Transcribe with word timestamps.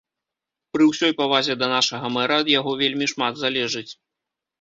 Пры 0.77 0.83
ўсёй 0.91 1.11
павазе 1.19 1.53
да 1.63 1.67
нашага 1.73 2.07
мэра, 2.15 2.39
ад 2.45 2.49
яго 2.59 2.71
вельмі 2.81 3.05
шмат 3.13 3.37
залежыць. 3.43 3.89